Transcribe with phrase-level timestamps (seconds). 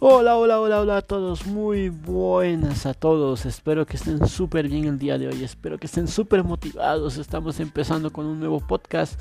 [0.00, 4.84] Hola, hola, hola, hola a todos, muy buenas a todos, espero que estén súper bien
[4.84, 9.20] el día de hoy, espero que estén súper motivados, estamos empezando con un nuevo podcast,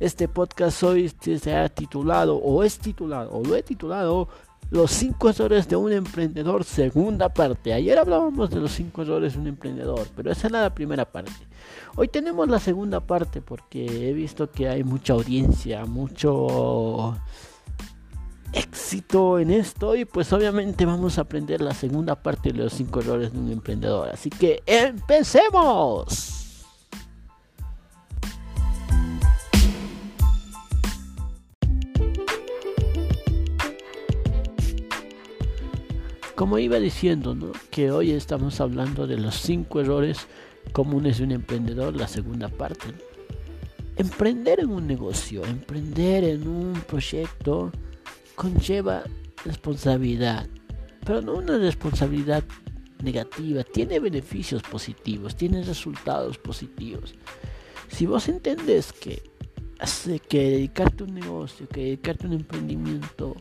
[0.00, 4.28] este podcast hoy se ha titulado, o es titulado, o lo he titulado,
[4.70, 9.38] Los 5 errores de un emprendedor, segunda parte, ayer hablábamos de los 5 errores de
[9.40, 11.32] un emprendedor, pero esa era la primera parte,
[11.96, 17.16] hoy tenemos la segunda parte porque he visto que hay mucha audiencia, mucho
[18.52, 23.00] éxito en esto y pues obviamente vamos a aprender la segunda parte de los cinco
[23.00, 24.08] errores de un emprendedor.
[24.08, 26.34] Así que empecemos.
[36.34, 37.50] Como iba diciendo, ¿no?
[37.72, 40.28] que hoy estamos hablando de los cinco errores
[40.72, 42.94] comunes de un emprendedor, la segunda parte.
[43.96, 47.72] Emprender en un negocio, emprender en un proyecto,
[48.38, 49.02] conlleva
[49.44, 50.46] responsabilidad,
[51.04, 52.44] pero no una responsabilidad
[53.02, 57.16] negativa, tiene beneficios positivos, tiene resultados positivos.
[57.88, 59.28] Si vos entendés que,
[60.28, 63.34] que dedicarte a un negocio, que dedicarte a un emprendimiento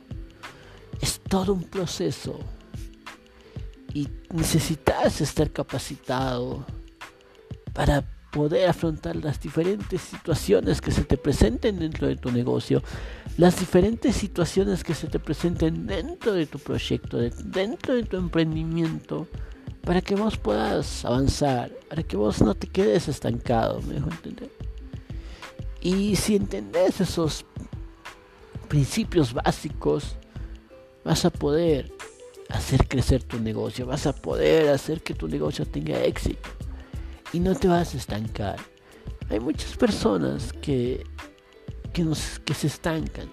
[1.00, 2.40] es todo un proceso
[3.94, 6.66] y necesitas estar capacitado
[7.72, 12.84] para poder afrontar las diferentes situaciones que se te presenten dentro de tu negocio,
[13.38, 19.28] las diferentes situaciones que se te presenten dentro de tu proyecto, dentro de tu emprendimiento,
[19.82, 24.52] para que vos puedas avanzar, para que vos no te quedes estancado, me entender.
[25.82, 27.46] Y si entendés esos
[28.68, 30.18] principios básicos,
[31.06, 31.94] vas a poder
[32.50, 36.57] hacer crecer tu negocio, vas a poder hacer que tu negocio tenga éxito
[37.34, 38.58] y no te vas a estancar.
[39.30, 41.04] Hay muchas personas que,
[41.94, 43.28] que, nos, que se estancan.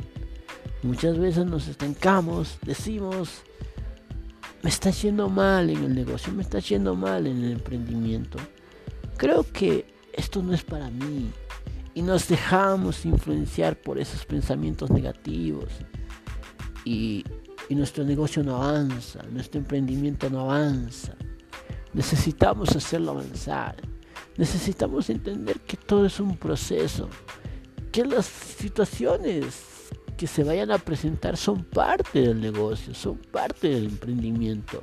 [0.82, 3.42] Muchas veces nos estancamos, decimos,
[4.62, 8.38] me está yendo mal en el negocio, me está yendo mal en el emprendimiento.
[9.16, 11.30] Creo que esto no es para mí.
[11.94, 15.68] Y nos dejamos influenciar por esos pensamientos negativos.
[16.84, 17.24] Y,
[17.68, 21.14] y nuestro negocio no avanza, nuestro emprendimiento no avanza.
[21.94, 23.76] Necesitamos hacerlo avanzar.
[24.36, 27.08] Necesitamos entender que todo es un proceso.
[27.92, 29.62] Que las situaciones
[30.16, 34.82] que se vayan a presentar son parte del negocio, son parte del emprendimiento.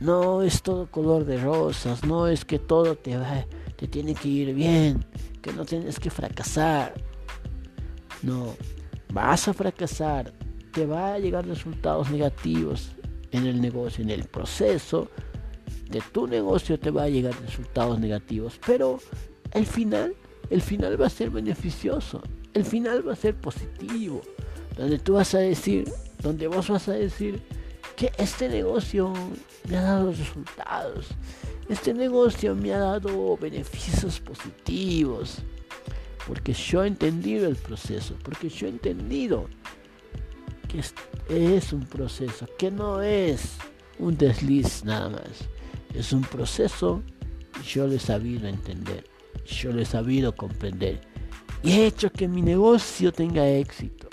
[0.00, 3.46] No es todo color de rosas, no es que todo te va,
[3.76, 5.04] te tiene que ir bien,
[5.42, 6.94] que no tienes que fracasar.
[8.22, 8.54] No,
[9.12, 10.32] vas a fracasar,
[10.72, 12.92] te va a llegar resultados negativos
[13.32, 15.10] en el negocio, en el proceso
[15.88, 19.00] de tu negocio te va a llegar resultados negativos, pero
[19.52, 20.14] el final,
[20.50, 22.22] el final va a ser beneficioso,
[22.54, 24.22] el final va a ser positivo,
[24.76, 25.90] donde tú vas a decir,
[26.22, 27.40] donde vos vas a decir
[27.96, 29.12] que este negocio
[29.68, 31.06] me ha dado resultados,
[31.68, 35.38] este negocio me ha dado beneficios positivos,
[36.26, 39.48] porque yo he entendido el proceso, porque yo he entendido
[40.68, 40.82] que
[41.28, 43.52] es un proceso, que no es
[43.98, 45.48] un desliz nada más
[45.94, 47.02] es un proceso
[47.64, 49.04] yo lo he sabido entender,
[49.46, 51.00] yo lo he sabido comprender
[51.62, 54.08] y he hecho que mi negocio tenga éxito.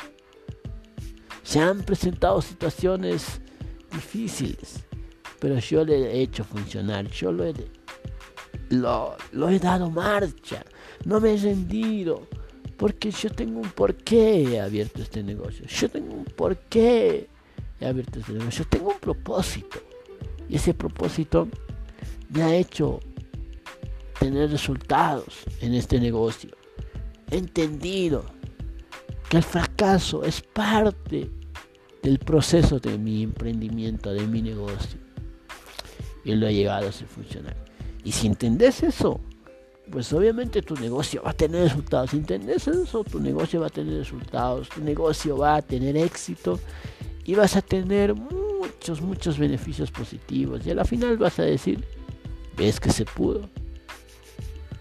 [1.43, 3.41] Se han presentado situaciones
[3.91, 4.85] difíciles,
[5.39, 7.53] pero yo le he hecho funcionar, yo lo he,
[8.69, 9.17] lo,
[9.49, 10.63] he dado marcha,
[11.05, 12.27] no me he rendido,
[12.77, 17.29] porque yo tengo un porqué abierto este negocio, yo tengo un porqué
[17.79, 19.92] he abierto este negocio, yo tengo un propósito.
[20.53, 21.47] Ese propósito
[22.29, 22.99] me ha hecho
[24.19, 26.51] tener resultados en este negocio.
[27.31, 28.23] He entendido
[29.29, 31.31] que el fracaso es parte
[32.03, 34.99] del proceso de mi emprendimiento, de mi negocio.
[36.23, 37.55] Y lo ha llegado a hacer funcionar.
[38.03, 39.21] Y si entendés eso,
[39.91, 42.11] pues obviamente tu negocio va a tener resultados.
[42.11, 46.59] Si entendés eso, tu negocio va a tener resultados, tu negocio va a tener éxito
[47.25, 48.13] y vas a tener
[48.63, 50.65] muchos, muchos beneficios positivos.
[50.65, 51.83] Y a la final vas a decir,
[52.55, 53.49] ¿Ves que se pudo?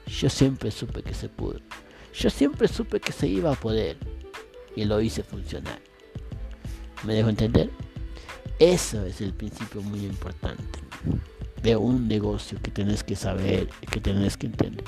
[0.06, 1.58] Yo siempre supe que se pudo.
[2.14, 3.96] Yo siempre supe que se iba a poder.
[4.76, 5.80] Y lo hice funcionar.
[7.04, 7.70] ¿Me dejo entender?
[8.58, 10.80] Eso es el principio muy importante
[11.62, 14.84] de un negocio que tenés que saber que tenés que entender.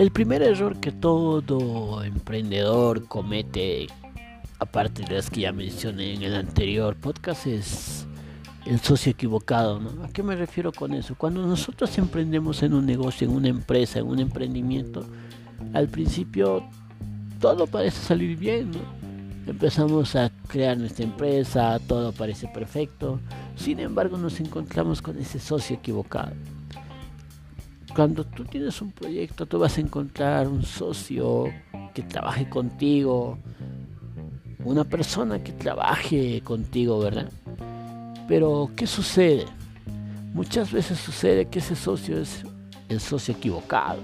[0.00, 3.86] El primer error que todo emprendedor comete,
[4.58, 8.06] aparte de las que ya mencioné en el anterior podcast, es
[8.64, 9.78] el socio equivocado.
[10.02, 11.16] ¿A qué me refiero con eso?
[11.16, 15.04] Cuando nosotros emprendemos en un negocio, en una empresa, en un emprendimiento,
[15.74, 16.64] al principio
[17.38, 18.80] todo parece salir bien, ¿no?
[19.46, 23.20] Empezamos a crear nuestra empresa, todo parece perfecto,
[23.54, 26.32] sin embargo nos encontramos con ese socio equivocado.
[27.94, 31.52] Cuando tú tienes un proyecto, tú vas a encontrar un socio
[31.92, 33.38] que trabaje contigo,
[34.64, 37.30] una persona que trabaje contigo, ¿verdad?
[38.28, 39.46] Pero, ¿qué sucede?
[40.32, 42.44] Muchas veces sucede que ese socio es
[42.88, 44.00] el socio equivocado.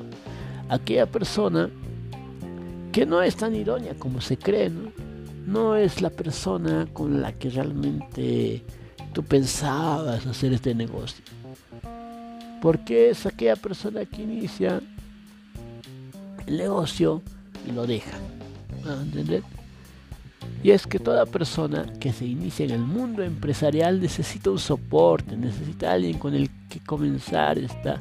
[0.68, 1.70] Aquella persona
[2.90, 4.90] que no es tan idónea como se cree, ¿no?
[5.46, 8.64] No es la persona con la que realmente
[9.12, 11.24] tú pensabas hacer este negocio.
[12.60, 14.80] Porque es aquella persona que inicia
[16.46, 17.22] el negocio
[17.68, 18.16] y lo deja.
[18.84, 19.42] ¿Entendés?
[20.62, 25.36] Y es que toda persona que se inicia en el mundo empresarial necesita un soporte,
[25.36, 28.00] necesita alguien con el que comenzar esta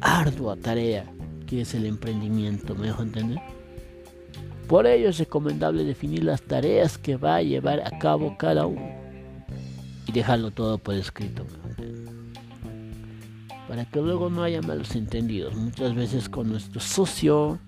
[0.00, 1.04] ardua tarea
[1.48, 3.38] que es el emprendimiento, ¿me dejo entender?
[4.68, 8.86] Por ello es recomendable definir las tareas que va a llevar a cabo cada uno
[10.06, 11.46] y dejarlo todo por escrito.
[13.68, 15.54] Para que luego no haya malos entendidos.
[15.54, 17.58] Muchas veces con nuestro socio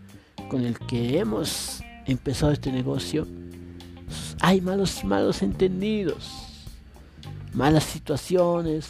[0.48, 3.26] con el que hemos empezado este negocio,
[4.40, 6.30] hay malos, malos entendidos,
[7.52, 8.88] malas situaciones,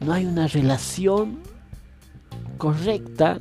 [0.00, 1.38] no hay una relación
[2.58, 3.40] correcta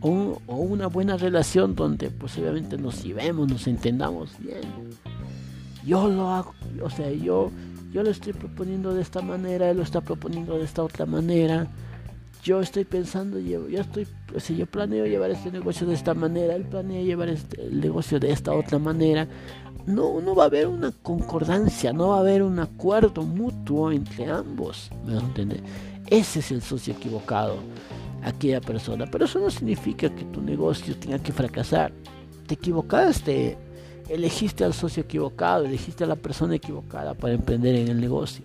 [0.00, 4.62] o, una buena relación donde pues obviamente nos llevemos, nos entendamos bien.
[5.84, 7.50] Yo lo hago, o sea, yo,
[7.92, 11.68] yo lo estoy proponiendo de esta manera, él lo está proponiendo de esta otra manera
[12.46, 14.06] yo estoy pensando, yo, estoy,
[14.38, 18.20] si yo planeo llevar este negocio de esta manera, él planea llevar este, el negocio
[18.20, 19.26] de esta otra manera,
[19.84, 24.30] no, no va a haber una concordancia, no va a haber un acuerdo mutuo entre
[24.30, 25.60] ambos, ¿me entiendes?
[26.06, 27.56] Ese es el socio equivocado,
[28.22, 31.92] aquella persona, pero eso no significa que tu negocio tenga que fracasar,
[32.46, 33.58] te equivocaste,
[34.08, 38.44] elegiste al socio equivocado, elegiste a la persona equivocada para emprender en el negocio,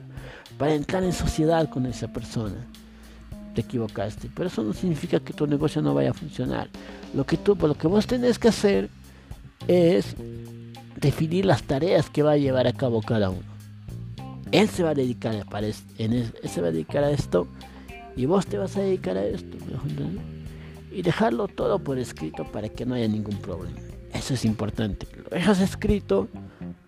[0.57, 2.65] para entrar en sociedad con esa persona
[3.51, 4.30] te equivocaste.
[4.33, 6.69] Pero eso no significa que tu negocio no vaya a funcionar.
[7.13, 8.89] Lo que tú, lo que vos tenés que hacer
[9.68, 10.15] es
[11.00, 13.51] definir las tareas que va a llevar a cabo cada uno.
[14.51, 15.59] Él se va a dedicar a,
[15.98, 17.48] él se va a dedicar a esto
[18.15, 19.57] y vos te vas a dedicar a esto.
[20.92, 23.77] Y dejarlo todo por escrito para que no haya ningún problema.
[24.13, 25.07] Eso es importante.
[25.24, 26.27] Lo dejas escrito,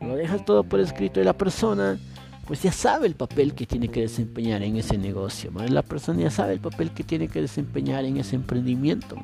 [0.01, 1.97] lo dejas todo por escrito y la persona
[2.45, 5.51] pues ya sabe el papel que tiene que desempeñar en ese negocio.
[5.69, 9.15] La persona ya sabe el papel que tiene que desempeñar en ese emprendimiento.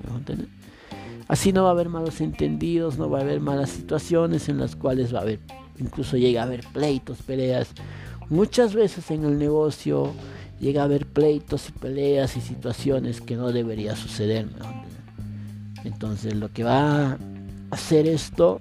[1.28, 4.76] Así no va a haber malos entendidos, no va a haber malas situaciones en las
[4.76, 5.40] cuales va a haber,
[5.80, 7.70] incluso llega a haber pleitos, peleas.
[8.30, 10.14] Muchas veces en el negocio
[10.60, 14.48] llega a haber pleitos y peleas y situaciones que no debería suceder.
[15.84, 17.18] Entonces lo que va a
[17.72, 18.60] hacer esto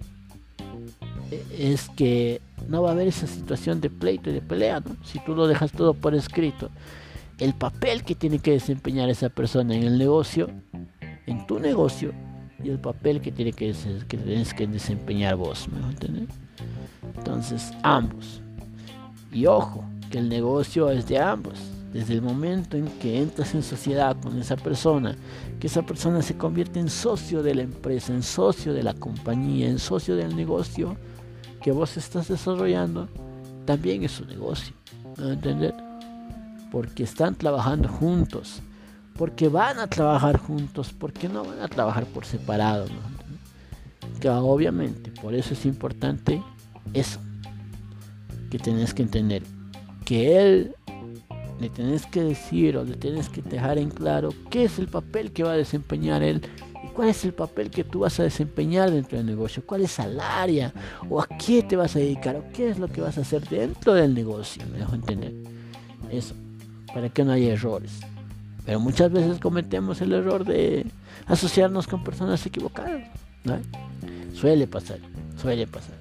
[1.56, 5.34] es que no va a haber esa situación de pleito y de pelea, Si tú
[5.34, 6.70] lo dejas todo por escrito,
[7.38, 10.48] el papel que tiene que desempeñar esa persona en el negocio,
[11.26, 12.12] en tu negocio,
[12.62, 13.74] y el papel que tiene que,
[14.08, 16.28] que tienes que desempeñar vos, ¿me entiendes?
[17.16, 18.42] Entonces, ambos.
[19.32, 21.58] Y ojo, que el negocio es de ambos.
[21.92, 25.16] Desde el momento en que entras en sociedad con esa persona,
[25.58, 29.68] que esa persona se convierte en socio de la empresa, en socio de la compañía,
[29.68, 30.96] en socio del negocio,
[31.60, 33.08] que vos estás desarrollando
[33.64, 34.74] también es un negocio.
[35.18, 35.74] ¿Me entender?
[36.70, 38.60] Porque están trabajando juntos.
[39.16, 40.94] Porque van a trabajar juntos.
[40.98, 42.86] Porque no van a trabajar por separado.
[44.20, 46.42] Que obviamente, por eso es importante
[46.94, 47.20] eso.
[48.50, 49.42] Que tenés que entender.
[50.04, 50.74] Que él
[51.60, 55.32] le tenés que decir o le tenés que dejar en claro qué es el papel
[55.32, 56.42] que va a desempeñar él
[56.98, 60.18] cuál es el papel que tú vas a desempeñar dentro del negocio, cuál es el
[60.18, 60.72] área
[61.08, 63.48] o a qué te vas a dedicar o qué es lo que vas a hacer
[63.48, 65.32] dentro del negocio, me dejo entender.
[66.10, 66.34] Eso,
[66.92, 68.00] para que no haya errores.
[68.66, 70.86] Pero muchas veces cometemos el error de
[71.28, 73.08] asociarnos con personas equivocadas.
[74.34, 74.98] Suele pasar,
[75.40, 75.97] suele pasar.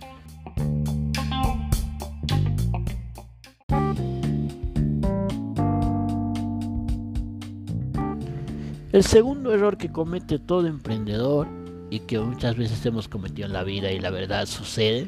[8.98, 11.48] El segundo error que comete todo emprendedor
[11.92, 15.08] y que muchas veces hemos cometido en la vida y la verdad sucede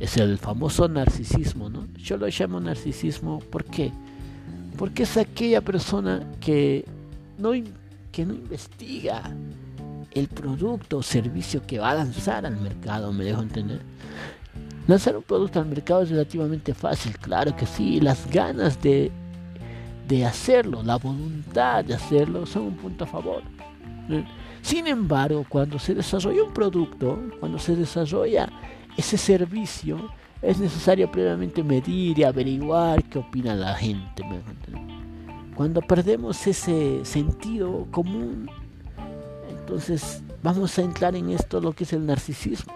[0.00, 1.86] es el famoso narcisismo, ¿no?
[1.98, 3.92] Yo lo llamo narcisismo, ¿por?
[4.78, 6.86] Porque es aquella persona que
[7.36, 7.50] no,
[8.12, 9.30] que no investiga
[10.12, 13.82] el producto o servicio que va a lanzar al mercado, me dejo entender.
[14.86, 18.00] Lanzar un producto al mercado es relativamente fácil, claro que sí.
[18.00, 19.12] Las ganas de,
[20.08, 23.42] de hacerlo, la voluntad de hacerlo son un punto a favor.
[24.62, 28.48] Sin embargo, cuando se desarrolla un producto, cuando se desarrolla
[28.96, 30.10] ese servicio,
[30.40, 34.24] es necesario previamente medir y averiguar qué opina la gente.
[35.54, 38.48] Cuando perdemos ese sentido común,
[39.50, 42.72] entonces vamos a entrar en esto lo que es el narcisismo.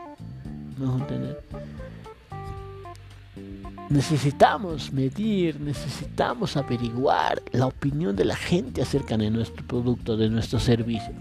[3.93, 10.59] Necesitamos medir, necesitamos averiguar la opinión de la gente acerca de nuestro producto, de nuestro
[10.59, 11.13] servicio.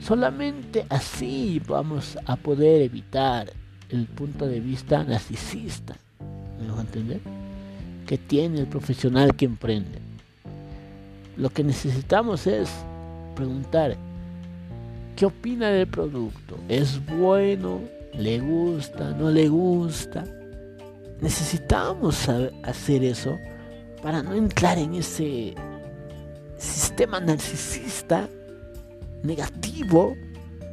[0.00, 3.52] Solamente así vamos a poder evitar
[3.90, 5.96] el punto de vista narcisista.
[6.60, 7.20] ¿Me a entender?
[8.04, 10.00] Que tiene el profesional que emprende.
[11.36, 12.68] Lo que necesitamos es
[13.36, 13.96] preguntar,
[15.14, 16.58] ¿qué opina del producto?
[16.68, 17.82] ¿Es bueno?
[18.14, 19.12] ¿Le gusta?
[19.12, 20.24] ¿No le gusta?
[21.22, 22.28] Necesitamos
[22.64, 23.38] hacer eso
[24.02, 25.54] para no entrar en ese
[26.58, 28.28] sistema narcisista
[29.22, 30.16] negativo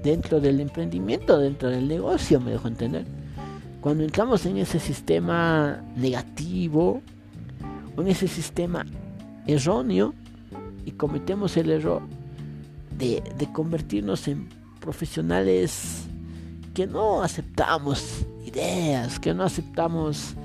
[0.03, 3.06] dentro del emprendimiento, dentro del negocio, me dejo entender.
[3.79, 7.01] Cuando entramos en ese sistema negativo
[7.96, 8.88] o en ese sistema
[9.46, 10.15] erróneo
[10.84, 12.01] y cometemos el error
[12.98, 16.08] de, de convertirnos en profesionales
[16.74, 20.36] que no aceptamos ideas, que no aceptamos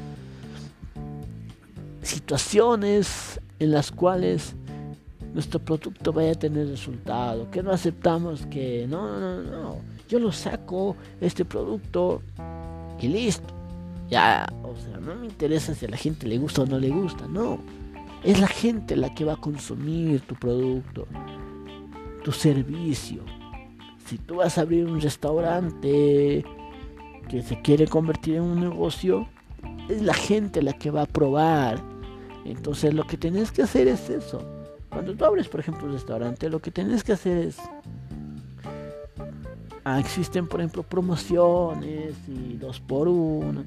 [2.24, 4.54] situaciones en las cuales
[5.34, 9.76] nuestro producto vaya a tener resultado, que no aceptamos que no, no, no,
[10.08, 12.22] yo lo saco este producto
[12.98, 13.52] y listo.
[14.08, 16.88] Ya, o sea, no me interesa si a la gente le gusta o no le
[16.88, 17.58] gusta, no.
[18.22, 21.06] Es la gente la que va a consumir tu producto,
[22.22, 23.22] tu servicio.
[24.06, 26.42] Si tú vas a abrir un restaurante
[27.28, 29.28] que se quiere convertir en un negocio,
[29.90, 31.93] es la gente la que va a probar.
[32.44, 34.42] Entonces lo que tienes que hacer es eso.
[34.90, 37.56] Cuando tú abres, por ejemplo, un restaurante, lo que tienes que hacer es...
[39.84, 43.64] Ah, existen, por ejemplo, promociones y dos por uno.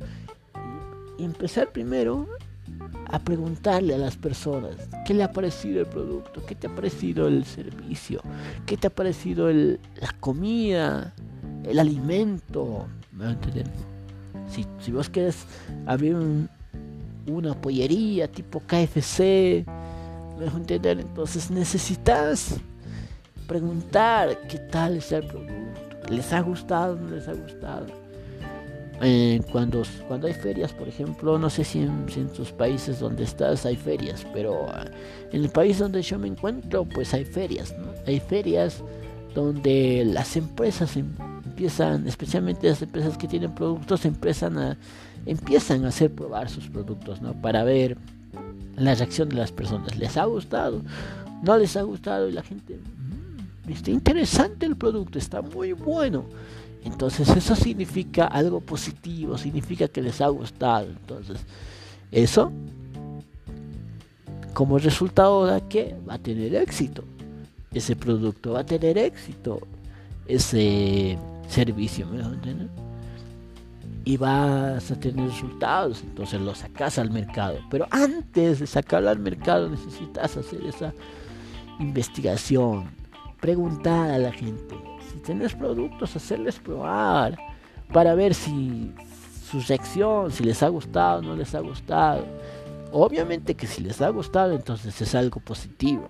[1.18, 2.28] Y, empezar primero
[3.08, 7.28] a preguntarle a las personas qué le ha parecido el producto, qué te ha parecido
[7.28, 8.22] el servicio,
[8.66, 11.14] qué te ha parecido el, la comida,
[11.66, 12.88] el alimento.
[14.50, 15.46] Si, si vos quieres
[15.86, 16.16] abrir
[17.28, 19.66] una pollería tipo KFC,
[20.56, 21.00] entender.
[21.00, 22.56] Entonces necesitas
[23.48, 25.82] preguntar qué tal es el producto.
[26.10, 27.86] ¿Les ha gustado no les ha gustado?
[29.02, 33.66] Eh, cuando, cuando hay ferias, por ejemplo, no sé si en, tus países donde estás
[33.66, 34.86] hay ferias, pero ah,
[35.32, 37.94] en el país donde yo me encuentro, pues hay ferias, ¿no?
[38.08, 38.84] Hay ferias
[39.36, 41.14] donde las empresas em,
[41.46, 44.78] empiezan, especialmente las empresas que tienen productos, empiezan a,
[45.28, 47.34] empiezan a hacer probar sus productos, ¿no?
[47.42, 47.98] Para ver
[48.76, 49.98] la reacción de las personas.
[49.98, 50.82] ¿Les ha gustado?
[51.44, 52.30] ¿No les ha gustado?
[52.30, 56.26] Y la gente, mm, está interesante el producto, está muy bueno.
[56.84, 60.88] Entonces eso significa algo positivo, significa que les ha gustado.
[60.88, 61.40] Entonces
[62.12, 62.52] eso
[64.54, 67.04] como resultado da que va a tener éxito
[67.72, 69.60] ese producto, va a tener éxito
[70.28, 71.16] ese
[71.48, 72.87] servicio, ¿me
[74.08, 77.60] y vas a tener resultados, entonces lo sacas al mercado.
[77.70, 80.94] Pero antes de sacarlo al mercado necesitas hacer esa
[81.78, 82.90] investigación,
[83.42, 84.80] preguntar a la gente.
[85.12, 87.38] Si tienes productos, hacerles probar
[87.92, 88.94] para ver si
[89.52, 92.26] su reacción, si les ha gustado o no les ha gustado.
[92.94, 96.08] Obviamente que si les ha gustado, entonces es algo positivo.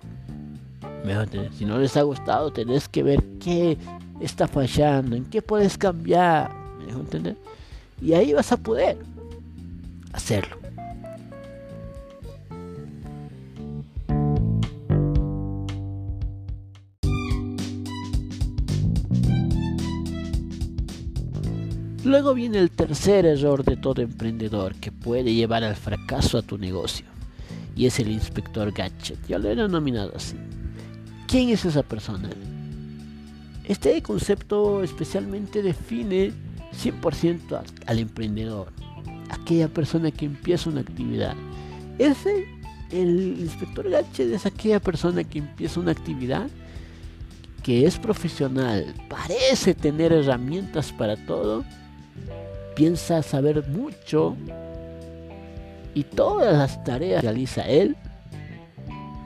[1.58, 3.76] Si no les ha gustado, tenés que ver qué
[4.20, 6.54] está fallando, en qué puedes cambiar.
[6.78, 7.36] ¿Me entender?
[8.00, 8.98] Y ahí vas a poder
[10.12, 10.56] hacerlo.
[22.08, 26.56] Luego viene el tercer error de todo emprendedor que puede llevar al fracaso a tu
[26.56, 27.04] negocio.
[27.76, 29.18] Y es el inspector gadget.
[29.28, 30.34] Yo lo he denominado así.
[31.26, 32.30] ¿Quién es esa persona?
[33.64, 36.32] Este concepto especialmente define
[36.72, 38.68] 100% al, emprendedor,
[39.30, 41.34] aquella persona que empieza una actividad.
[41.98, 42.46] Ese,
[42.90, 46.48] el inspector Gache es aquella persona que empieza una actividad
[47.62, 51.64] que es profesional, parece tener herramientas para todo,
[52.74, 54.36] piensa saber mucho
[55.94, 57.96] y todas las tareas realiza él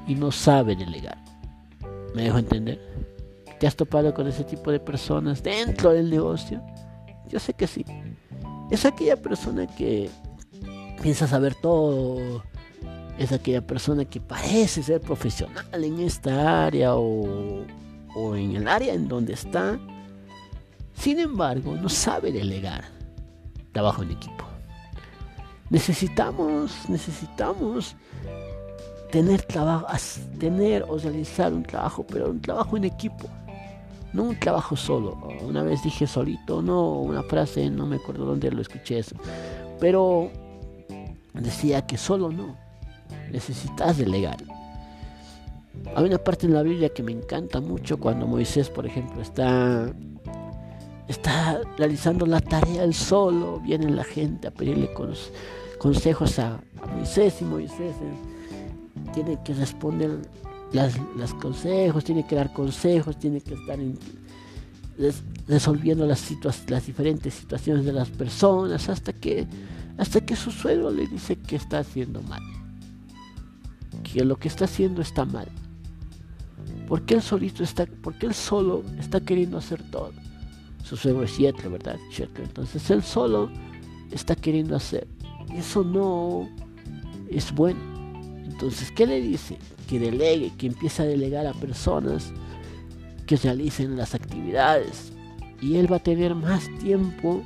[0.08, 1.18] y no sabe delegar.
[2.14, 2.80] ¿Me dejo entender?
[3.60, 6.60] ¿Te has topado con ese tipo de personas dentro del negocio?
[7.28, 7.84] Yo sé que sí.
[8.70, 10.10] es aquella persona que
[11.02, 12.42] piensa saber todo,
[13.18, 17.64] es aquella persona que parece ser profesional en esta área o,
[18.36, 19.78] en el área en donde está,
[20.94, 22.84] sin embargo no sabe delegar
[23.72, 24.44] trabajo en equipo.
[25.70, 27.96] Necesitamos, necesitamos
[29.10, 29.86] tener trabajo,
[30.38, 33.28] tener o realizar un trabajo, pero un trabajo en equipo,
[34.12, 35.18] no un trabajo solo.
[35.42, 39.16] Una vez dije solito, no, una frase, no me acuerdo dónde lo escuché eso,
[39.80, 40.30] pero
[41.34, 42.56] decía que solo no,
[43.30, 44.38] necesitas delegar.
[45.96, 49.92] Hay una parte en la Biblia que me encanta mucho cuando Moisés, por ejemplo, está
[51.08, 54.90] está realizando la tarea él solo, viene la gente a pedirle
[55.78, 56.60] consejos a,
[56.96, 57.94] Moisés y Moisés
[59.14, 60.18] tiene que responder
[60.72, 63.78] los consejos, tiene que dar consejos, tiene que estar
[65.48, 66.30] resolviendo las,
[66.68, 69.46] las diferentes situaciones de las personas hasta que,
[69.98, 72.42] hasta que su suegro le dice que está haciendo mal,
[74.02, 75.48] que lo que está haciendo está mal.
[76.88, 80.12] Porque él solito está, porque él solo está queriendo hacer todo.
[80.84, 81.98] Su suegro es Yetro, ¿verdad?
[82.18, 83.50] Entonces él solo
[84.10, 85.06] está queriendo hacer.
[85.54, 86.48] Eso no
[87.30, 87.80] es bueno.
[88.44, 89.58] Entonces, ¿qué le dice?
[89.88, 92.32] Que delegue, que empiece a delegar a personas
[93.26, 95.12] que realicen las actividades.
[95.60, 97.42] Y él va a tener más tiempo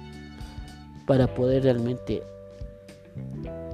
[1.07, 2.23] para poder realmente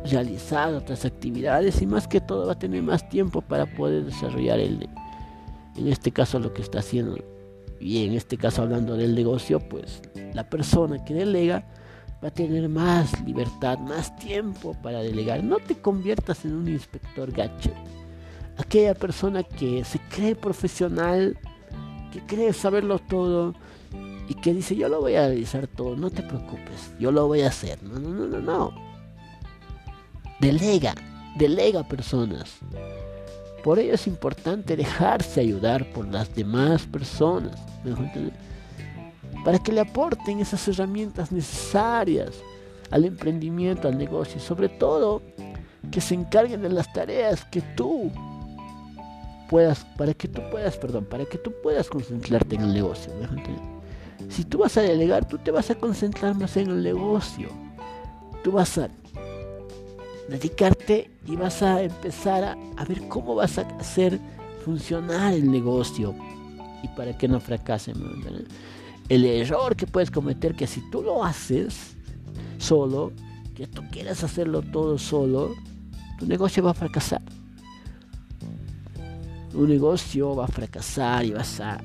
[0.04, 4.58] realizar otras actividades y más que todo va a tener más tiempo para poder desarrollar
[4.58, 4.88] el,
[5.76, 7.16] en este caso lo que está haciendo.
[7.80, 10.02] Y en este caso hablando del negocio, pues
[10.34, 11.64] la persona que delega
[12.22, 15.42] va a tener más libertad, más tiempo para delegar.
[15.42, 17.74] No te conviertas en un inspector gadget.
[18.58, 21.38] Aquella persona que se cree profesional,
[22.12, 23.54] que cree saberlo todo
[24.28, 27.42] y que dice yo lo voy a realizar todo, no te preocupes, yo lo voy
[27.42, 27.82] a hacer.
[27.82, 28.74] No, no, no, no, no.
[30.40, 30.94] Delega,
[31.36, 32.58] delega personas.
[33.64, 37.56] Por ello es importante dejarse ayudar por las demás personas
[39.44, 42.30] para que le aporten esas herramientas necesarias
[42.90, 45.22] al emprendimiento, al negocio y sobre todo
[45.90, 48.10] que se encarguen de las tareas que tú
[49.52, 53.12] puedas, para que tú puedas, perdón, para que tú puedas concentrarte en el negocio.
[54.30, 57.50] Si tú vas a delegar, tú te vas a concentrar más en el negocio.
[58.42, 58.88] Tú vas a
[60.30, 64.18] dedicarte y vas a empezar a, a ver cómo vas a hacer
[64.64, 66.14] funcionar el negocio
[66.82, 67.92] y para que no fracase
[69.10, 71.94] el error que puedes cometer que si tú lo haces
[72.56, 73.12] solo,
[73.54, 75.54] que tú quieras hacerlo todo solo,
[76.18, 77.20] tu negocio va a fracasar.
[79.52, 81.82] Tu negocio va a fracasar y vas a,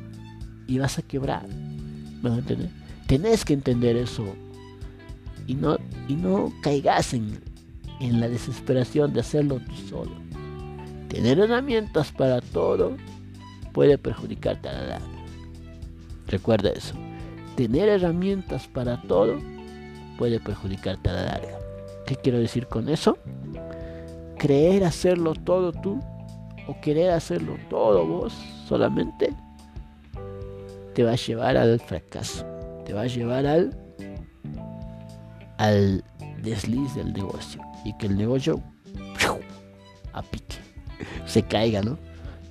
[0.67, 1.47] y vas a quebrar.
[1.47, 2.69] ¿Me entender?
[3.08, 4.25] Tenés que entender eso
[5.45, 5.77] y no,
[6.08, 7.39] y no caigas en,
[7.99, 10.12] en la desesperación de hacerlo tú solo.
[11.10, 12.97] Tener herramientas para todo
[13.73, 15.08] puede perjudicarte a la larga.
[16.27, 16.95] Recuerda eso
[17.58, 19.39] tener herramientas para todo
[20.19, 21.58] puede perjudicarte a la larga.
[22.06, 23.17] ¿Qué quiero decir con eso?
[24.38, 25.99] Creer hacerlo todo tú
[26.67, 28.34] o querer hacerlo todo vos
[28.67, 29.34] solamente
[30.93, 32.45] te va a llevar al fracaso,
[32.86, 33.77] te va a llevar al
[35.58, 36.03] al
[36.41, 38.62] desliz del negocio y que el negocio
[40.13, 40.58] a pique
[41.25, 41.97] se caiga, ¿no?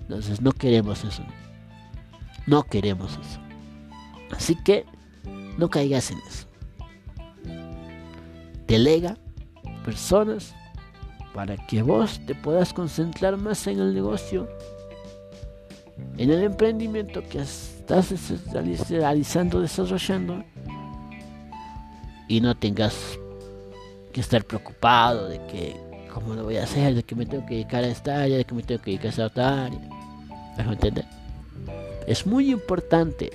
[0.02, 1.22] Entonces no queremos eso.
[2.46, 3.40] No queremos eso.
[4.30, 4.84] Así que
[5.58, 6.46] no caigas en eso.
[8.66, 9.16] Delega
[9.84, 10.54] personas
[11.36, 14.48] para que vos te puedas concentrar más en el negocio,
[16.16, 18.10] en el emprendimiento que estás
[18.88, 20.42] realizando, desarrollando
[22.26, 23.18] y no tengas
[24.14, 25.76] que estar preocupado de que
[26.10, 28.44] cómo lo voy a hacer, de que me tengo que dedicar a esta área, de
[28.46, 29.80] que me tengo que dedicar a esta otra área.
[30.56, 31.04] ¿Me entender?
[32.06, 33.30] Es muy importante.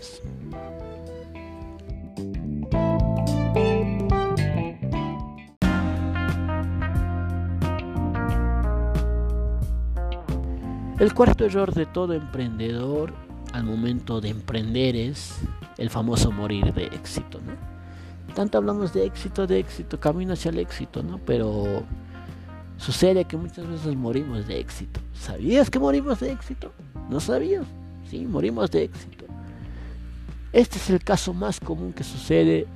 [11.01, 13.11] El cuarto error de todo emprendedor
[13.53, 15.33] al momento de emprender es
[15.79, 17.53] el famoso morir de éxito, ¿no?
[18.35, 21.17] Tanto hablamos de éxito, de éxito, camino hacia el éxito, ¿no?
[21.25, 21.81] Pero
[22.77, 24.99] sucede que muchas veces morimos de éxito.
[25.15, 26.71] ¿Sabías que morimos de éxito?
[27.09, 27.65] ¿No sabías?
[28.07, 29.25] Sí, morimos de éxito.
[30.53, 32.67] Este es el caso más común que sucede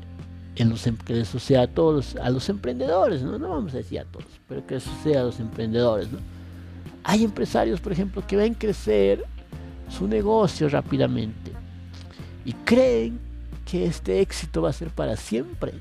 [0.55, 3.37] en los em, que sucede a todos a los emprendedores, ¿no?
[3.37, 6.17] No vamos a decir a todos, pero que sucede a los emprendedores, ¿no?
[7.07, 9.23] Hay empresarios, por ejemplo, que ven crecer
[9.89, 11.51] su negocio rápidamente
[12.43, 13.19] y creen
[13.63, 15.73] que este éxito va a ser para siempre.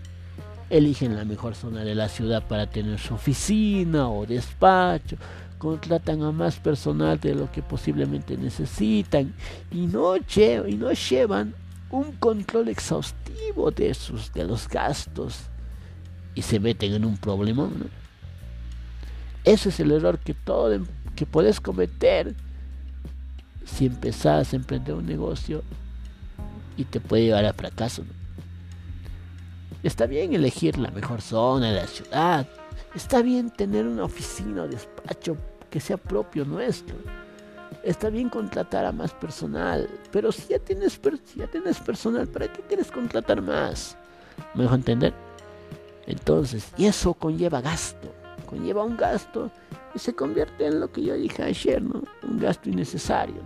[0.70, 5.16] eligen la mejor zona de la ciudad para tener su oficina o despacho,
[5.58, 9.32] contratan a más personal de lo que posiblemente necesitan
[9.70, 11.54] y no, y llevan
[11.90, 13.94] un control exhaustivo de
[14.46, 15.40] los gastos
[16.34, 17.68] y se meten en un problema.
[19.44, 22.34] Ese es el error que, todo, em, que puedes cometer
[23.64, 25.62] si empezás a emprender un negocio
[26.76, 28.04] y te puede llevar a fracaso.
[29.82, 32.48] Está bien elegir la mejor zona de la ciudad.
[32.94, 35.36] Está bien tener una oficina o despacho
[35.70, 36.96] que sea propio nuestro.
[37.82, 39.88] Está bien contratar a más personal.
[40.10, 43.96] Pero si ya tienes, si ya tienes personal, ¿para qué quieres contratar más?
[44.54, 45.12] ¿Me dejo entender?
[46.06, 48.14] Entonces, y eso conlleva gasto.
[48.46, 49.50] Conlleva un gasto
[49.98, 52.02] se convierte en lo que yo dije ayer, ¿no?
[52.22, 53.42] Un gasto innecesario.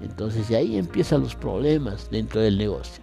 [0.00, 3.02] Entonces, de ahí empiezan los problemas dentro del negocio.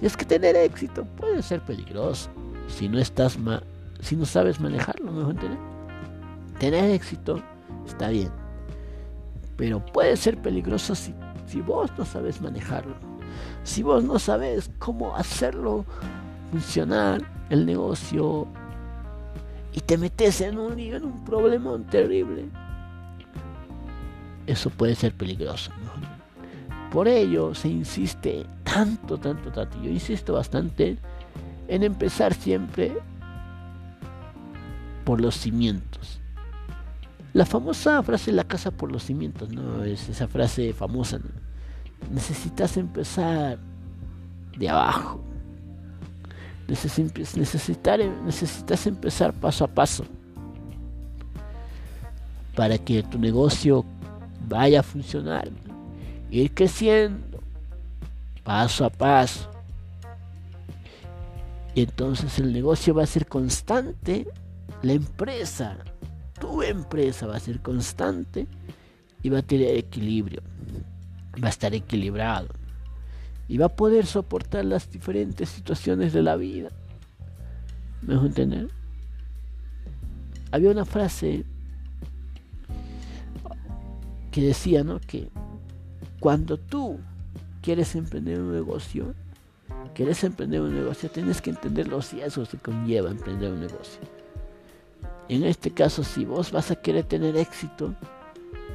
[0.00, 2.30] Y es que tener éxito puede ser peligroso
[2.68, 3.38] si no estás
[4.00, 5.58] si no sabes manejarlo, mejor entender.
[6.60, 7.42] Tener éxito
[7.86, 8.30] está bien,
[9.56, 11.14] pero puede ser peligroso si,
[11.46, 12.94] si vos no sabes manejarlo.
[13.64, 15.84] Si vos no sabes cómo hacerlo
[16.50, 18.46] funcionar el negocio
[19.78, 22.46] y te metes en un, en un problema terrible,
[24.44, 25.70] eso puede ser peligroso.
[26.90, 29.80] Por ello se insiste tanto, tanto, tanto.
[29.80, 30.98] Yo insisto bastante
[31.68, 32.98] en empezar siempre
[35.04, 36.20] por los cimientos.
[37.32, 39.84] La famosa frase la casa por los cimientos, ¿no?
[39.84, 41.20] Es esa frase famosa,
[42.10, 43.60] Necesitas empezar
[44.58, 45.22] de abajo.
[46.68, 50.04] Necesitar, necesitas empezar paso a paso
[52.54, 53.86] para que tu negocio
[54.46, 55.48] vaya a funcionar
[56.30, 57.40] ir creciendo
[58.44, 59.50] paso a paso.
[61.74, 64.26] Y entonces el negocio va a ser constante,
[64.82, 65.78] la empresa,
[66.40, 68.46] tu empresa va a ser constante
[69.22, 70.42] y va a tener equilibrio,
[71.42, 72.48] va a estar equilibrado
[73.48, 76.68] y va a poder soportar las diferentes situaciones de la vida.
[78.02, 78.68] ¿Me dejo entender?
[80.52, 81.44] Había una frase
[84.30, 85.00] que decía, ¿no?
[85.00, 85.30] Que
[86.20, 86.98] cuando tú
[87.62, 89.14] quieres emprender un negocio,
[89.94, 94.00] quieres emprender un negocio, tienes que entender los riesgos que conlleva emprender un negocio.
[95.28, 97.94] En este caso, si vos vas a querer tener éxito,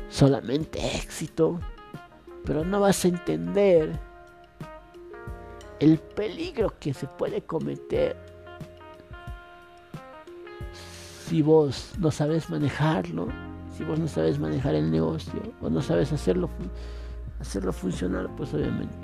[0.10, 1.60] solamente éxito,
[2.44, 4.00] pero no vas a entender
[5.84, 8.16] el peligro que se puede cometer
[11.28, 13.28] si vos no sabes manejarlo,
[13.78, 16.50] si vos no sabes manejar el negocio o no sabes hacerlo
[17.42, 18.96] hacerlo funcionar, pues obviamente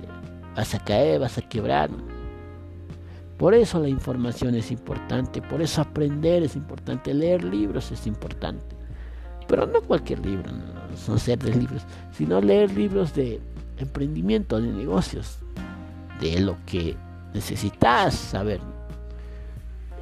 [0.55, 1.89] vas a caer, vas a quebrar.
[3.37, 8.77] Por eso la información es importante, por eso aprender es importante, leer libros es importante.
[9.49, 11.81] Pero no cualquier libro, no, son ser de libros,
[12.13, 13.41] sino leer libros de
[13.77, 15.39] emprendimiento, de negocios,
[16.19, 16.95] de lo que
[17.33, 18.59] necesitas saber.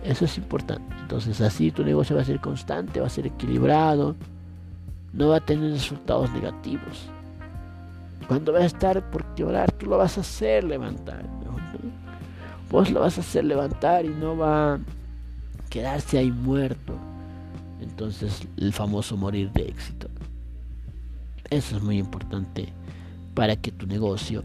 [0.04, 0.96] Eso es importante.
[1.02, 4.16] Entonces así tu negocio va a ser constante, va a ser equilibrado,
[5.14, 7.10] no va a tener resultados negativos.
[8.28, 11.26] Cuando va a estar por quebrar, tú lo vas a hacer levantar.
[12.70, 14.80] Vos lo vas a hacer levantar y no va a
[15.70, 16.94] quedarse ahí muerto.
[17.82, 20.10] Entonces, el famoso morir de éxito.
[21.50, 22.74] Eso es muy importante
[23.34, 24.44] para que tu negocio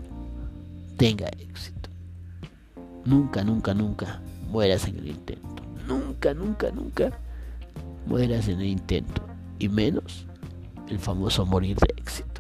[0.97, 1.91] tenga éxito.
[3.05, 5.63] Nunca, nunca, nunca mueras en el intento.
[5.87, 7.19] Nunca, nunca, nunca
[8.07, 9.23] mueras en el intento.
[9.59, 10.27] Y menos
[10.89, 12.33] el famoso morir de éxito.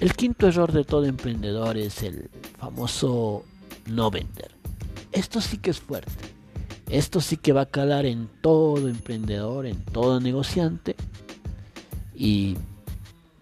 [0.00, 3.44] El quinto error de todo emprendedor es el famoso
[3.86, 4.52] no vender.
[5.10, 6.37] Esto sí que es fuerte.
[6.88, 10.96] Esto sí que va a calar en todo emprendedor, en todo negociante.
[12.14, 12.56] Y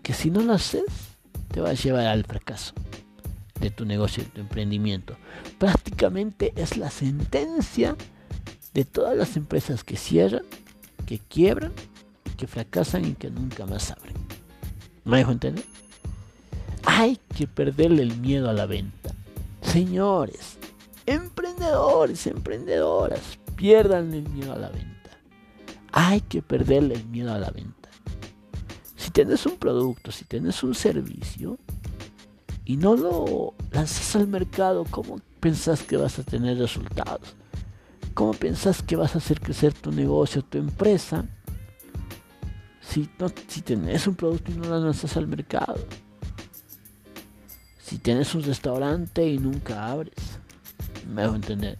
[0.02, 0.84] que si no lo haces,
[1.52, 2.74] te va a llevar al fracaso
[3.60, 5.16] de tu negocio, de tu emprendimiento.
[5.58, 7.96] Prácticamente es la sentencia
[8.74, 10.42] de todas las empresas que cierran,
[11.06, 11.72] que quiebran,
[12.36, 14.14] que fracasan y que nunca más abren.
[15.04, 15.64] ¿Me dejo entender?
[16.84, 19.10] Hay que perderle el miedo a la venta.
[19.62, 20.58] Señores,
[21.06, 25.10] emprendedores, emprendedoras, pierdan el miedo a la venta.
[25.92, 27.88] Hay que perderle el miedo a la venta.
[28.96, 31.58] Si tienes un producto, si tienes un servicio
[32.64, 37.36] y no lo lanzas al mercado, ¿cómo pensás que vas a tener resultados?
[38.14, 41.24] ¿Cómo pensás que vas a hacer crecer tu negocio, tu empresa?
[42.80, 45.78] Si, no, si tenés un producto y no lo lanzas al mercado.
[47.78, 50.14] Si tienes un restaurante y nunca abres.
[51.06, 51.78] Me dejo entender.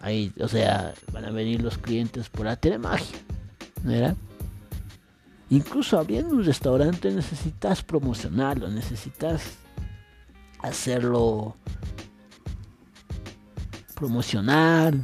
[0.00, 3.18] Ahí, o sea, van a venir los clientes por la magia
[3.82, 4.14] ¿No era?
[5.50, 9.56] Incluso abriendo un restaurante necesitas promocionarlo, necesitas
[10.60, 11.56] hacerlo
[13.94, 14.94] promocionar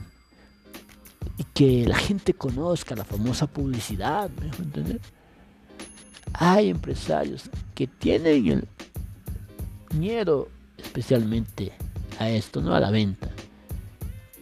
[1.38, 5.00] y que la gente conozca la famosa publicidad, ¿me dejo entender?
[6.34, 8.68] Hay empresarios que tienen el
[9.96, 11.72] miedo especialmente
[12.18, 13.28] a esto, no a la venta,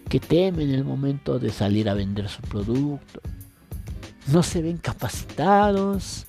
[0.09, 3.21] que temen el momento de salir a vender su producto,
[4.29, 6.27] no se ven capacitados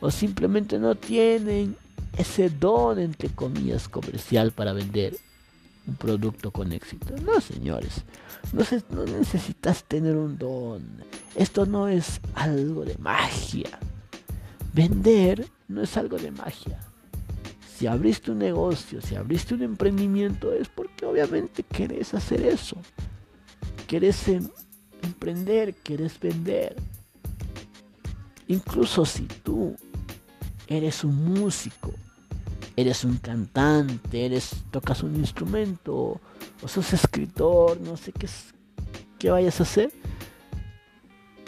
[0.00, 1.76] o simplemente no tienen
[2.16, 5.16] ese don, entre comillas, comercial para vender
[5.86, 7.14] un producto con éxito.
[7.24, 8.04] No, señores,
[8.52, 10.82] no, necesitas tener un don.
[11.34, 13.78] Esto no es algo de magia.
[14.74, 16.78] Vender no es algo de magia.
[17.76, 20.68] Si abriste un negocio, si abriste un emprendimiento, es
[21.04, 22.76] obviamente querés hacer eso.
[23.86, 24.48] Querés em,
[25.02, 26.76] emprender, querés vender.
[28.48, 29.76] Incluso si tú
[30.66, 31.92] eres un músico,
[32.76, 36.20] eres un cantante, eres tocas un instrumento
[36.62, 38.28] o sos escritor, no sé qué,
[39.18, 39.92] qué vayas a hacer,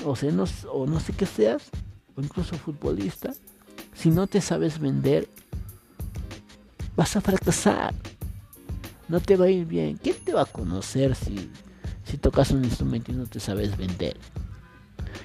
[0.04, 1.70] o, sea, no, o no sé qué seas,
[2.16, 3.32] o incluso futbolista,
[3.94, 5.28] si no te sabes vender,
[6.96, 7.94] vas a fracasar.
[9.08, 9.98] No te va a ir bien.
[10.02, 11.50] ¿Quién te va a conocer si,
[12.04, 14.16] si tocas un instrumento y no te sabes vender?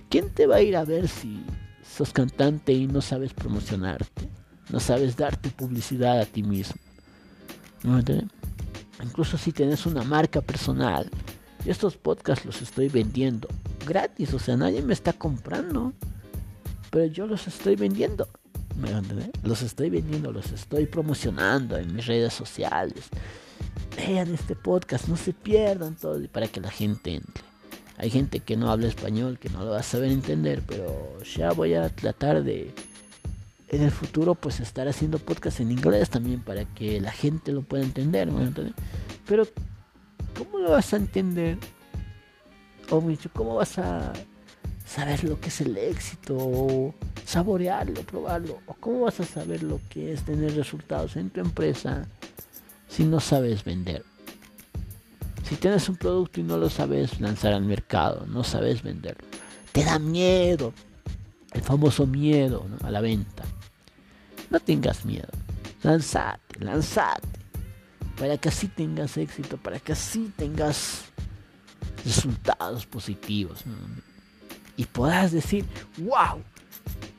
[0.10, 1.44] ¿Quién te va a ir a ver si
[1.84, 4.30] sos cantante y no sabes promocionarte?
[4.70, 6.80] No sabes darte publicidad a ti mismo.
[9.04, 11.10] Incluso si tienes una marca personal.
[11.66, 13.48] estos podcasts los estoy vendiendo
[13.86, 14.34] gratis.
[14.34, 15.94] O sea, nadie me está comprando.
[16.92, 18.28] Pero yo los estoy vendiendo.
[18.78, 18.90] ¿Me
[19.44, 23.10] Los estoy vendiendo, los estoy promocionando en mis redes sociales.
[24.08, 27.44] Vean este podcast, no se pierdan todo para que la gente entre.
[27.98, 31.52] Hay gente que no habla español, que no lo va a saber entender, pero ya
[31.52, 32.74] voy a tratar de
[33.68, 37.62] en el futuro pues estar haciendo podcast en inglés también para que la gente lo
[37.62, 38.30] pueda entender,
[39.28, 39.46] Pero
[40.38, 41.58] ¿cómo lo vas a entender?
[42.90, 44.14] O mucho, ¿cómo vas a
[44.86, 46.36] saber lo que es el éxito?
[46.38, 48.60] O saborearlo, probarlo.
[48.66, 52.08] ¿O cómo vas a saber lo que es tener resultados en tu empresa
[53.00, 54.04] si no sabes vender?
[55.48, 59.26] Si tienes un producto y no lo sabes lanzar al mercado, no sabes venderlo,
[59.72, 60.74] te da miedo,
[61.54, 63.46] el famoso miedo a la venta.
[64.50, 65.30] No tengas miedo.
[65.82, 67.40] Lanzate, lanzate.
[68.18, 71.06] Para que así tengas éxito, para que así tengas
[72.04, 73.64] resultados positivos.
[74.76, 75.64] Y puedas decir,
[76.00, 76.44] wow,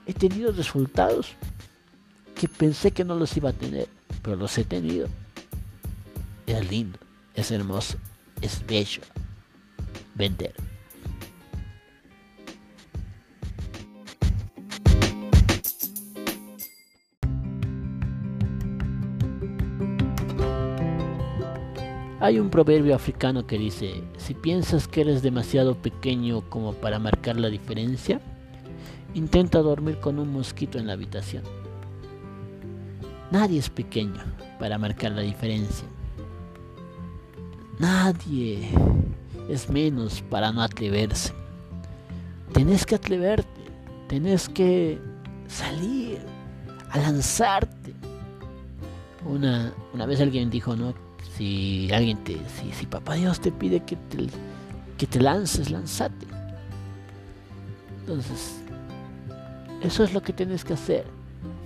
[0.05, 1.37] he tenido resultados
[2.35, 3.88] que pensé que no los iba a tener,
[4.21, 5.09] pero los he tenido.
[6.51, 6.99] Es lindo,
[7.37, 7.97] es hermoso,
[8.43, 9.03] es bello
[10.17, 10.53] vender.
[22.19, 27.37] Hay un proverbio africano que dice, si piensas que eres demasiado pequeño como para marcar
[27.37, 28.21] la diferencia,
[29.15, 31.45] intenta dormir con un mosquito en la habitación.
[33.31, 34.21] Nadie es pequeño
[34.59, 35.87] para marcar la diferencia.
[37.81, 38.69] Nadie
[39.49, 41.33] es menos para no atreverse.
[42.53, 43.62] Tenés que atreverte,
[44.07, 44.99] tenés que
[45.49, 46.19] salir
[46.90, 47.95] a lanzarte.
[49.25, 50.93] Una, una vez alguien dijo, ¿no?
[51.38, 54.29] Si alguien te, si, si papá Dios te pide que te,
[54.99, 56.27] que te lances, lanzate.
[58.01, 58.61] Entonces,
[59.81, 61.07] eso es lo que tienes que hacer.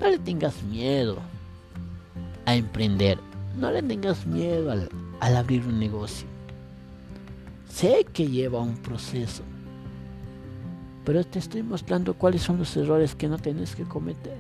[0.01, 1.19] No le tengas miedo
[2.47, 3.19] a emprender.
[3.59, 4.89] No le tengas miedo al,
[5.21, 6.27] al abrir un negocio.
[7.69, 9.43] Sé que lleva un proceso.
[11.05, 14.39] Pero te estoy mostrando cuáles son los errores que no tienes que cometer.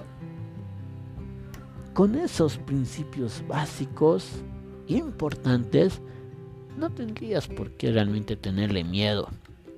[1.92, 4.28] Con esos principios básicos
[4.88, 6.00] importantes,
[6.78, 9.28] no tendrías por qué realmente tenerle miedo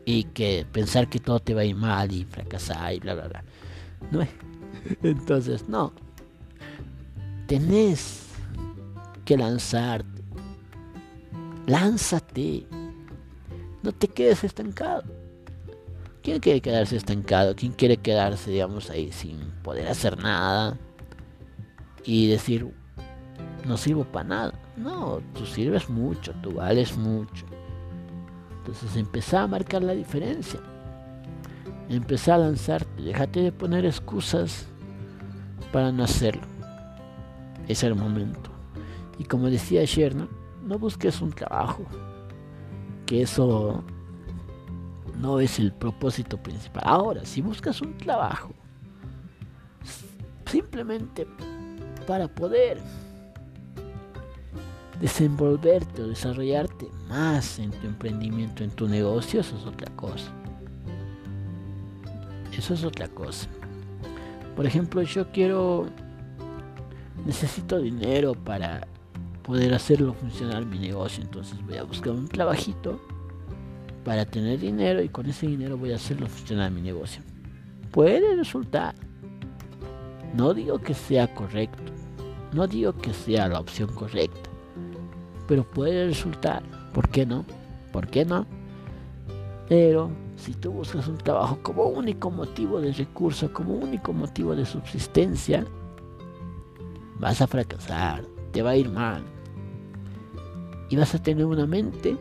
[0.05, 3.29] y que pensar que todo te va a ir mal y fracasar y bla bla
[3.29, 3.45] bla.
[4.11, 4.27] No,
[5.03, 5.93] entonces no.
[7.47, 8.26] Tenés
[9.27, 10.23] que lanzarte.
[11.67, 12.67] Lánzate.
[13.83, 15.03] No te quedes estancado.
[16.23, 17.55] ¿Quién quiere quedarse estancado?
[17.55, 20.79] ¿Quién quiere quedarse, digamos, ahí sin poder hacer nada?
[22.05, 22.73] Y decir,
[23.67, 24.53] no sirvo para nada.
[24.77, 27.47] No, tú sirves mucho, tú vales mucho.
[28.59, 30.61] Entonces empezá a marcar la diferencia.
[31.89, 34.67] Empezá a lanzarte, déjate de poner excusas
[35.73, 36.47] para no hacerlo.
[37.69, 38.56] Es el momento.
[39.19, 40.29] Y como decía ayer, ¿no?
[40.67, 41.85] no busques un trabajo,
[43.07, 43.85] que eso
[45.19, 46.83] no es el propósito principal.
[46.85, 48.53] Ahora, si buscas un trabajo,
[50.51, 51.27] simplemente
[52.07, 52.81] para poder
[55.01, 60.33] desenvolverte o desarrollarte más en tu emprendimiento, en tu negocio, eso es otra cosa.
[62.57, 63.49] Eso es otra cosa.
[64.57, 65.87] Por ejemplo, yo quiero,
[67.25, 68.87] necesito dinero para
[69.47, 73.01] poder hacerlo funcionar mi negocio, entonces voy a buscar un trabajito
[74.05, 77.23] para tener dinero y con ese dinero voy a hacerlo funcionar mi negocio.
[77.93, 78.97] Puede resultar.
[80.35, 81.93] No digo que sea correcto,
[82.53, 84.51] no digo que sea la opción correcta,
[85.47, 86.65] pero puede resultar.
[86.93, 87.45] ¿Por qué no?
[87.93, 88.47] ¿Por qué no?
[89.69, 94.67] Pero si tú buscas un trabajo como único motivo de recurso, como único motivo de
[94.67, 95.65] subsistencia,
[97.21, 99.36] vas a fracasar, te va a ir mal.
[100.89, 102.17] Y vas a tener una mente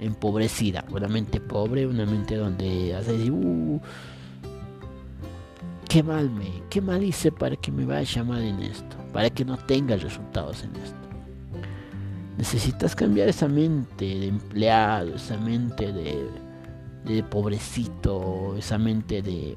[0.00, 3.80] empobrecida, una mente pobre, una mente donde vas decir, uh,
[5.88, 9.44] qué mal me, qué mal hice para que me vaya mal en esto, para que
[9.44, 10.96] no tenga resultados en esto.
[12.38, 16.28] Necesitas cambiar esa mente de empleado, esa mente de
[17.04, 19.56] de pobrecito, esa mente de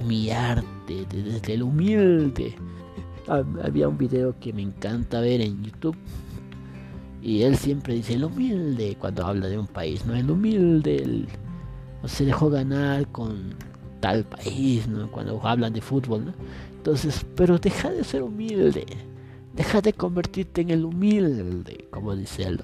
[0.00, 2.54] humillarte, desde el humilde.
[3.62, 5.96] Había un video que me encanta ver en YouTube
[7.24, 10.14] y él siempre dice el humilde cuando habla de un país, ¿no?
[10.14, 11.26] El humilde,
[12.02, 13.54] no se dejó ganar con
[14.00, 15.10] tal país, ¿no?
[15.10, 16.34] Cuando hablan de fútbol, ¿no?
[16.76, 18.84] Entonces, pero deja de ser humilde,
[19.54, 22.60] deja de convertirte en el humilde, como dice él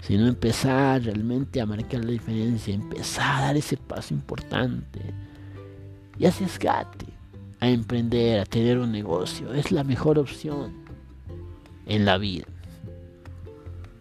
[0.00, 5.00] sino empezar realmente a marcar la diferencia, empezar a dar ese paso importante
[6.16, 7.06] y arriesgate
[7.58, 9.52] a emprender, a tener un negocio.
[9.52, 10.72] Es la mejor opción
[11.86, 12.46] en la vida.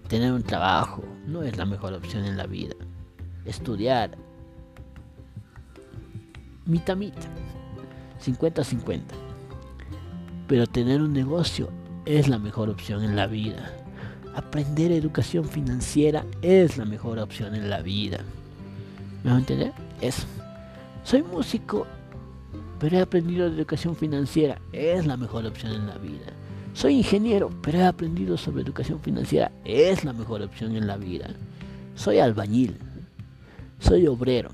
[0.07, 2.75] Tener un trabajo no es la mejor opción en la vida.
[3.45, 4.17] Estudiar,
[6.65, 7.29] mitad mitad,
[8.23, 9.01] 50-50.
[10.47, 11.69] Pero tener un negocio
[12.05, 13.73] es la mejor opción en la vida
[14.37, 18.19] aprender educación financiera es la mejor opción en la vida.
[19.23, 19.73] ¿Me van a entender?
[19.99, 20.27] Eso.
[21.03, 21.87] Soy músico,
[22.79, 24.61] pero he aprendido educación financiera.
[24.71, 26.36] Es la mejor opción en la vida.
[26.77, 29.51] Soy ingeniero, pero he aprendido sobre educación financiera.
[29.65, 31.27] Es la mejor opción en la vida.
[31.95, 32.77] Soy albañil.
[33.79, 34.51] Soy obrero.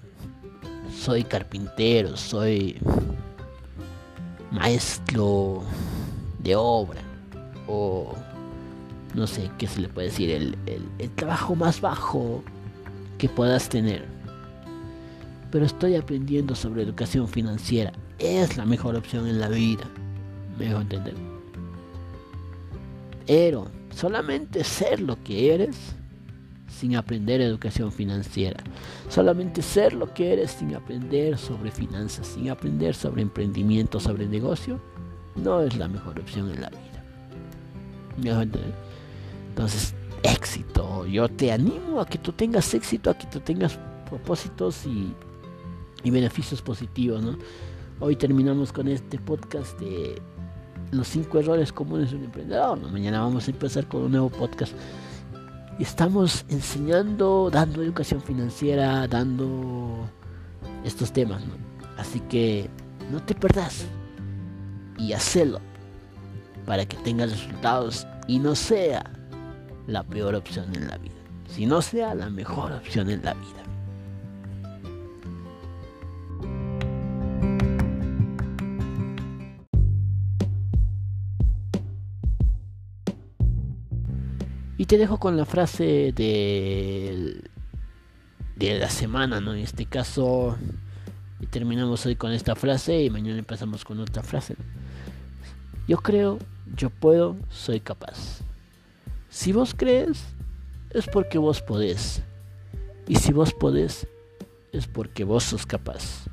[0.89, 2.15] Soy carpintero.
[2.15, 2.77] Soy
[4.51, 5.63] maestro
[6.39, 7.01] de obra.
[7.67, 8.13] O
[9.15, 10.55] no sé qué se le puede decir, el,
[11.15, 12.41] trabajo más bajo
[13.17, 14.05] que puedas tener.
[15.51, 17.91] Pero estoy aprendiendo sobre educación financiera.
[18.17, 19.83] Es la mejor opción en la vida.
[20.57, 21.32] Me dejo entender.
[23.27, 25.95] Pero solamente ser lo que eres
[26.67, 28.63] sin aprender educación financiera.
[29.09, 34.81] Solamente ser lo que eres sin aprender sobre finanzas, sin aprender sobre emprendimiento, sobre negocio,
[35.35, 37.03] no es la mejor opción en la vida.
[39.49, 41.05] Entonces, éxito.
[41.05, 45.13] Yo te animo a que tú tengas éxito, a que tú tengas propósitos y,
[46.09, 47.37] beneficios positivos, ¿no?
[47.99, 50.21] Hoy terminamos con este podcast de
[50.93, 52.79] los cinco errores comunes de un emprendedor.
[52.91, 54.73] Mañana vamos a empezar con un nuevo podcast.
[55.79, 60.07] Estamos enseñando, dando educación financiera, dando
[60.83, 61.53] estos temas, ¿no?
[61.97, 62.69] Así que
[63.11, 63.85] no te perdas
[64.97, 65.59] y hacelo
[66.65, 69.03] para que tengas resultados y no sea
[69.87, 71.15] la peor opción en la vida,
[71.47, 73.62] si no sea la mejor opción en la vida.
[84.83, 87.41] Y te dejo con la frase de,
[88.57, 89.53] de la semana, ¿no?
[89.53, 90.57] En este caso,
[91.39, 94.57] y terminamos hoy con esta frase y mañana empezamos con otra frase.
[95.87, 96.37] Yo creo,
[96.75, 98.41] yo puedo, soy capaz.
[99.29, 100.25] Si vos crees,
[100.89, 102.21] es porque vos podés.
[103.07, 104.05] Y si vos podés,
[104.73, 106.25] es porque vos sos capaz.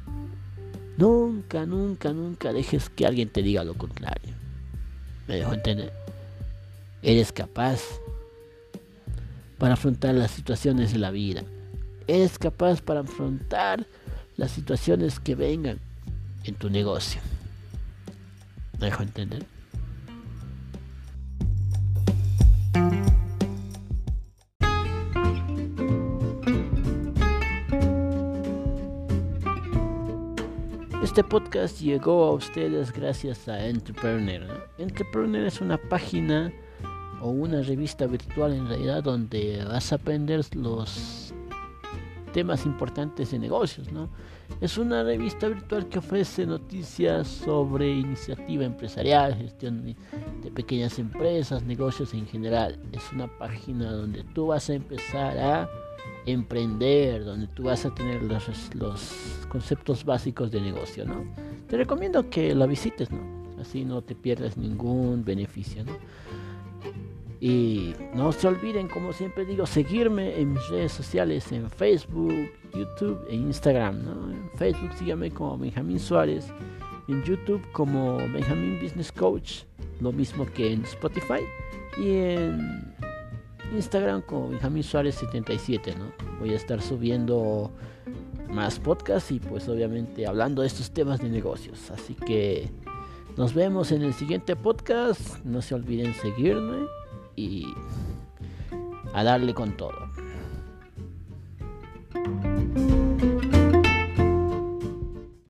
[0.97, 4.35] Nunca, nunca, nunca dejes que alguien te diga lo contrario.
[5.29, 5.93] ¿Me dejo entender?
[7.01, 7.81] Eres capaz
[9.61, 11.45] para afrontar las situaciones de la vida.
[12.09, 13.87] Eres capaz para afrontar
[14.37, 15.79] las situaciones que vengan
[16.45, 17.21] en tu negocio.
[18.81, 19.45] ¿Me dejo entender?
[31.03, 34.71] Este podcast llegó a ustedes gracias a Entrepreneur.
[34.79, 36.51] Entrepreneur es una página
[37.21, 41.35] o una revista virtual en realidad donde vas a aprender los
[42.33, 44.09] temas importantes de negocios, ¿no?
[44.61, 49.85] Es una revista virtual que ofrece noticias sobre iniciativa empresarial, gestión
[50.43, 52.79] de pequeñas empresas, negocios en general.
[52.93, 55.69] Es una página donde tú vas a empezar a
[56.27, 61.25] emprender, donde tú vas a tener los, los conceptos básicos de negocio, ¿no?
[61.69, 63.41] Te recomiendo que la visites, ¿no?
[63.61, 65.93] Así no te pierdas ningún beneficio, ¿no?
[67.41, 72.35] Y no se olviden, como siempre digo, seguirme en mis redes sociales, en Facebook,
[72.75, 74.05] YouTube e Instagram.
[74.05, 74.31] ¿no?
[74.31, 76.53] En Facebook síganme como Benjamín Suárez,
[77.09, 79.63] en YouTube como Benjamín Business Coach,
[80.01, 81.41] lo mismo que en Spotify.
[81.99, 82.95] Y en
[83.75, 85.95] Instagram como Benjamín Suárez 77.
[85.97, 86.13] ¿no?
[86.41, 87.71] Voy a estar subiendo
[88.51, 91.91] más podcasts y pues obviamente hablando de estos temas de negocios.
[91.91, 92.71] Así que
[93.39, 95.43] nos vemos en el siguiente podcast.
[95.43, 97.00] No se olviden seguirme
[97.37, 97.67] y
[99.15, 100.11] a darle con todo.